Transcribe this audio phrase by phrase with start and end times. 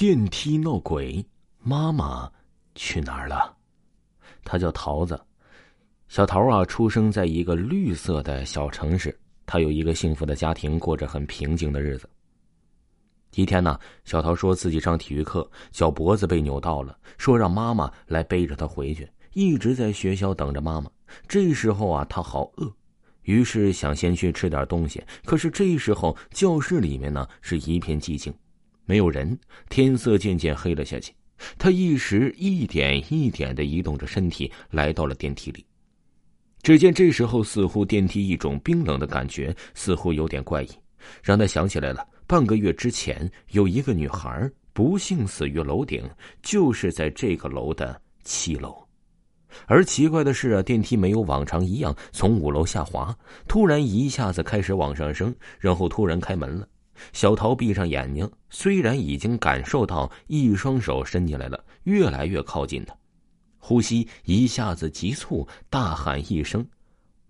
[0.00, 1.22] 电梯闹鬼，
[1.58, 2.26] 妈妈
[2.74, 3.54] 去哪儿了？
[4.44, 5.20] 他叫桃子，
[6.08, 12.08] 小桃啊，出生在一个绿色的小城市，他有一个幸福的家庭，过着很平静的日子。
[13.34, 20.90] 一天呢，小桃说自己上体育课，脚脖子被扭到了，说让妈妈来背着他回去，一直在学校等着妈妈。
[21.28, 22.72] 这时候啊，他好饿，
[23.24, 25.04] 于是想先去吃点东西。
[25.26, 28.32] 可是这时候教室里面呢是一片寂静，
[28.84, 29.38] 没有人，
[29.68, 31.12] 天色渐渐黑了下去。
[31.58, 35.64] 他一时一点一点的移动着身体，来到了电梯里。
[36.62, 40.68] 只见这时候似乎电梯一种冰冷的感觉，似乎有点怪异，
[41.22, 42.06] 让他想起来了。
[42.26, 46.08] 半个月之前，有一个女孩不幸死于楼顶，
[46.42, 48.76] 就是在这个楼的七楼。
[49.66, 53.16] 而奇怪的是啊，电梯没有往常一样从五楼下滑，
[53.48, 56.68] 突然一下子开始往上升，然后突然开门了。
[57.12, 62.96] 小桃闭上眼睛，虽然已经感受到一双手伸进来了，越来越靠近他，
[63.58, 66.66] 呼吸一下子急促，大喊一声：“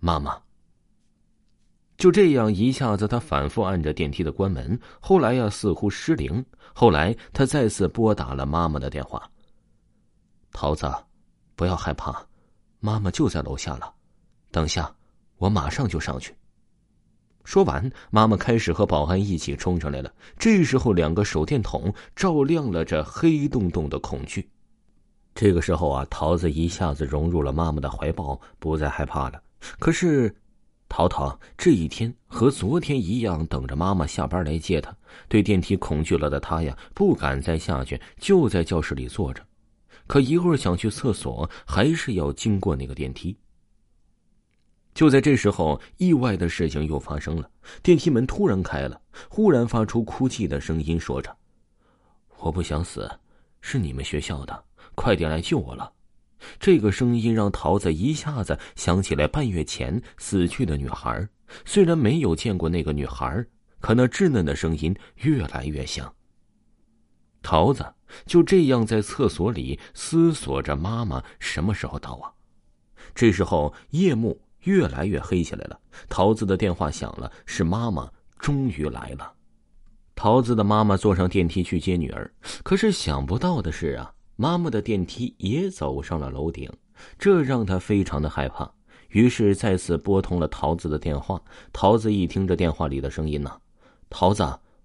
[0.00, 0.40] 妈妈！”
[1.96, 4.80] 就这样，一下子他反复按着电梯的关门。
[5.00, 6.42] 后来呀，似乎失灵。
[6.72, 9.30] 后来他再次拨打了妈妈的电话。
[10.50, 10.90] 桃子，
[11.54, 12.26] 不要害怕，
[12.78, 13.92] 妈妈就在楼下了。
[14.50, 14.90] 等下，
[15.36, 16.34] 我马上就上去。
[17.50, 20.12] 说完，妈妈开始和保安一起冲上来了。
[20.38, 24.48] 这时候，两个手电筒照亮了这黑洞洞的恐惧。
[25.34, 29.42] 这个时候啊，桃子一下子融入了妈妈的怀抱，不再害怕了。
[29.80, 30.32] 可是。
[30.92, 34.92] 淘淘这一天和昨天一样，等着妈妈下班来接他。
[35.28, 39.40] 对电梯恐惧了的他呀，不敢再下去，就在教室里坐着。
[40.08, 43.36] 可一会儿想去厕所，还是要经过那个电梯。
[44.92, 47.50] 就在这时候，意外的事情又发生了：
[47.82, 51.34] 电梯门突然开了，忽然发出哭泣的声音，说着
[52.38, 53.10] ：“我不想死，
[53.60, 55.92] 是你们学校的，快点来救我了。”
[56.58, 61.28] 这个声音让桃子一下子想起来半月前死去的女孩。
[61.64, 63.44] 虽然没有见过那个女孩，
[63.78, 66.12] 可那稚嫩的声音越来越像。
[67.42, 67.84] 桃子
[68.26, 72.32] 就这样在厕所里思索着：妈妈什么时候到啊？
[73.14, 75.78] 这时候夜幕越来越黑起来了。
[76.08, 79.32] 桃子的电话响了，是妈妈终于来了。
[80.14, 82.30] 桃子的妈妈坐上电梯去接女儿，
[82.62, 84.12] 可是想不到的是啊。
[84.36, 86.70] 妈妈的电梯也走上了楼顶，
[87.18, 88.70] 这让她非常的害怕。
[89.10, 91.38] 于是再次拨通了桃子的电话。
[91.74, 93.54] 桃子一听这电话里的声音呢，
[94.08, 94.42] 桃子，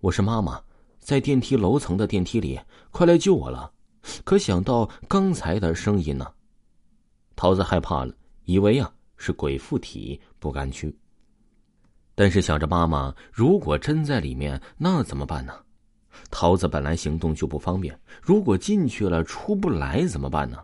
[0.00, 0.60] 我是妈妈，
[0.98, 3.72] 在电梯楼层的电梯里，快来救我了。
[4.24, 6.26] 可想到刚才的声音呢，
[7.34, 8.14] 桃子害怕了，
[8.44, 10.96] 以为啊是鬼附体，不敢去。
[12.14, 15.52] 但是想着妈妈如果真在里面，那怎么办呢？
[16.30, 20.58] 桃子本来行动就不方便，如果进去了出不来怎么办呢？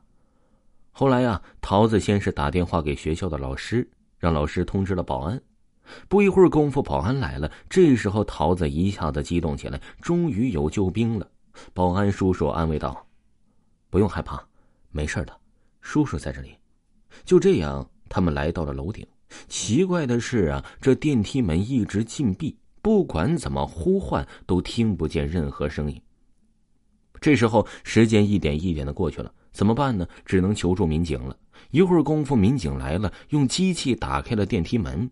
[0.90, 3.88] 后来呀，桃子先是打电话给学校的老师，
[4.18, 5.40] 让老师通知了保安。
[6.08, 7.50] 不一会儿功夫，保安来了。
[7.68, 11.30] 这时候，桃子一下子激动起来，终于有救兵了。
[11.72, 13.06] 保安叔叔安慰道
[13.90, 14.42] ：“不用害怕，
[14.90, 15.36] 没事的，
[15.80, 16.56] 叔叔在这里。”
[17.24, 19.06] 就这样，他们来到了楼顶。
[19.48, 22.56] 奇怪的是啊，这电梯门一直禁闭。
[22.80, 25.98] 不管怎么呼唤，都听不见任何声音。
[27.18, 30.06] 这时候，时间一点一点的过去了，怎么办呢？
[30.26, 31.34] 只能求助民警了。
[31.70, 35.10] 一会儿功夫，民警来了，用机器打开了电梯门。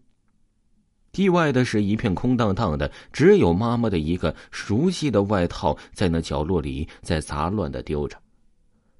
[1.17, 8.19] 意外的是，一片空荡荡的，只有妈妈的一个熟悉的外套在那角落里在杂乱的丢着。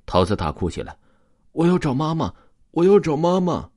[0.07, 0.97] 桃子大哭起来
[1.53, 2.33] ：“我要找妈妈，
[2.71, 3.69] 我要找妈妈！”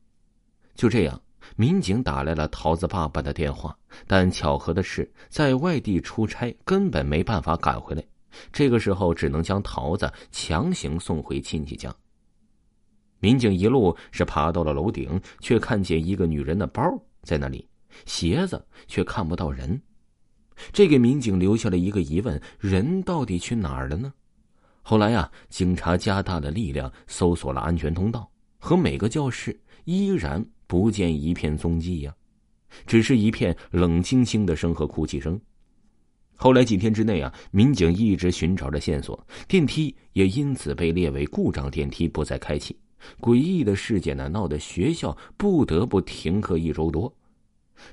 [0.76, 1.20] 就这样。
[1.56, 3.78] 民警打来了桃子爸爸的电话，
[4.08, 8.04] 但巧合的是，在外地出差，根本没办法赶回来。
[8.52, 11.94] 这个时候，只能将桃子强行送回亲戚家。
[13.20, 16.84] 民警一路是爬到了楼顶，却看见一个女人的包
[17.22, 17.66] 在那里，
[18.06, 19.80] 鞋子却看不到人。
[20.74, 24.12] 这给民警留下了一个疑问：人到底去哪儿了呢？
[24.82, 30.44] 后来呀，警察加大了力量，搜索了安全通道和每个教室，依然。
[30.68, 32.14] 不见一片踪迹呀，
[32.86, 35.40] 只是一片冷清清的声和哭泣声。
[36.36, 42.78] 后来几天之内啊，民警一直寻找着线索，电梯也因此被列为故障电梯，不再开启。
[43.22, 47.14] 诡异的事件呢，闹得学校不得不停课一周多。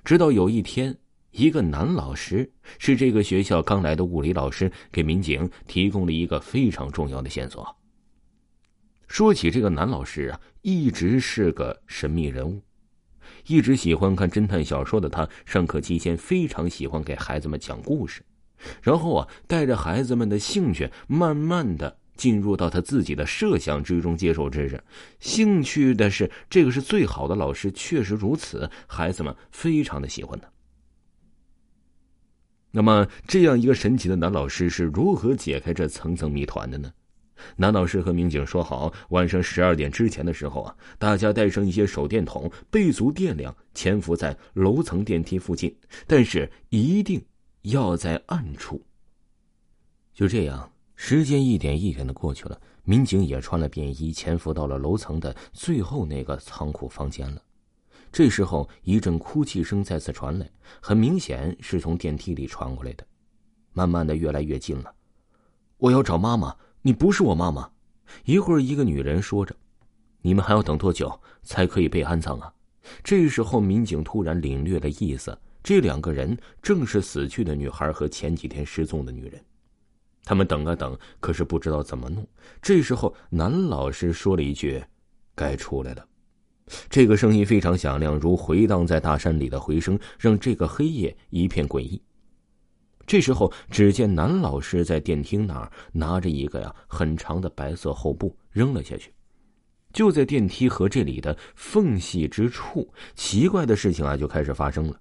[0.05, 0.97] 直到有一天，
[1.31, 7.65] 一个男老师是这个学校刚来的物理老师，给民警提供了一个非常重要的线索。
[9.13, 12.63] 说起这个男老师啊，一直是个神秘人物。
[13.47, 18.23] 一直喜欢看侦探小说的他，上课期间非常喜欢给孩子们讲故事。
[18.81, 24.83] 然后啊，带着孩子们的兴趣，慢慢的进入到他自己的设想之中，接受知识。
[25.21, 30.51] 兴趣的是，这个是最好的老师，确实如此，孩子们非常的喜欢他。
[32.71, 36.91] 那么，这样一个神奇的男老师是如何解开这层层谜团的呢？
[37.57, 47.23] 男老师和民警说好，晚上十二点之前的时候啊，大家带上一些手电筒，备足电量，潜伏在楼层电梯附近，但是一定。
[47.67, 48.85] 要在暗处。
[50.13, 57.41] 就这样，时间一点一点的过去了，民警也穿了便衣，潜伏到了楼层的最后那个仓库房间了。
[58.11, 60.51] 这时候，一阵哭泣声再次传来，
[60.81, 63.07] 很明显是从电梯里传过来的，
[63.73, 64.93] 慢慢的越来越近了。
[65.77, 67.71] 我要找妈妈，你不是我妈妈。
[68.25, 69.57] 一会儿，一个女人说着
[70.21, 72.53] ：“你们还要等多久才可以被安葬啊？”
[73.03, 75.37] 这时候，民警突然领略了意思。
[75.63, 79.41] 这两个人正是死去的女孩和前几天失踪的女人，
[80.25, 82.27] 他们等啊等，可是不知道怎么弄。
[82.61, 84.83] 这时候，男老师说了一句
[85.37, 86.05] ：“该出来了。”
[86.91, 92.03] 这个声音非常响亮，如回荡在大山里的回声，让这个黑夜一片诡异。
[93.07, 99.13] 这时候，只见男老师在电梯那儿拿着一个呀很长的白色厚布扔了下去。
[99.93, 104.99] 就在电梯和这里的缝隙之处，奇怪的事情啊就开始发生了。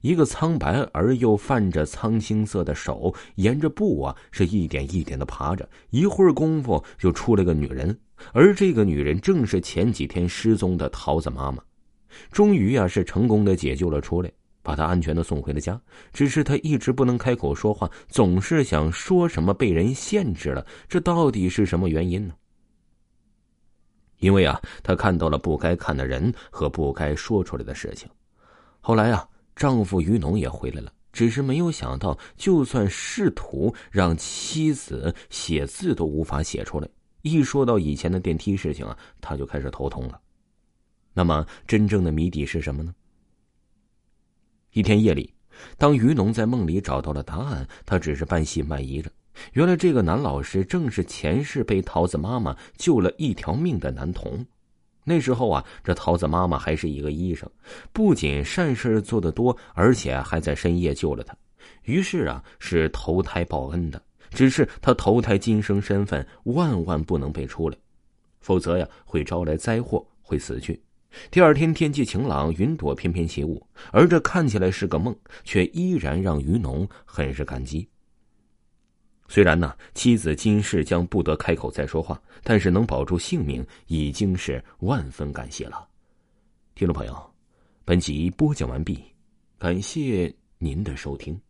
[0.00, 5.68] 一个苍白而又泛着苍青色的手，沿着布啊，是一点一点的爬着。
[5.90, 7.98] 一会儿功夫，就出来个女人，
[8.32, 11.62] 而这个女人正是前几天失踪的桃子妈妈。
[12.30, 14.30] 终于啊，是成功的解救了出来，
[14.62, 15.80] 把她安全的送回了家。
[16.12, 20.66] 只是她一直不能开口说话，总是想说什么被人限制了。
[20.88, 22.34] 这到底是什么原因呢？
[24.18, 28.08] 因为啊，她看到了不该看的人和不该说出来的事情。
[28.80, 29.26] 后来啊。
[29.56, 36.88] 丈夫于农也回来了，只是没有想到，就算试图让妻子写字都无法写出来。
[37.20, 40.18] 一说到以前的电梯事情啊，他就开始头痛了。
[41.12, 42.94] 那么，真正的谜底是什么呢？
[44.72, 45.32] 一天夜里，
[45.76, 49.10] 当于农在梦里找到了答案，他只是半信半疑着。
[49.52, 54.44] 原来，这个男老师正是前世被桃子妈妈救了一条命的男童。
[55.02, 57.50] 那时候啊，这桃子妈妈还是一个医生，
[57.92, 61.34] 不仅善事做得多，而且还在深夜救了他。
[61.84, 64.00] 于是啊，是投胎报恩的。
[64.30, 67.76] 只是他投胎今生身份万万不能被出来，
[68.40, 70.80] 否则呀，会招来灾祸，会死去。
[71.30, 77.88] 第二天天气晴朗，云朵翩翩起舞，而这看起来是个梦，却依然让于农很是感激。
[79.28, 85.86] 虽然呢，妻子今世将不得开口再说话，但是能保住性命，已经是万分感谢了。
[86.74, 87.32] 听众朋友，
[87.84, 89.02] 本集播讲完毕，
[89.58, 91.40] 感谢您的收听。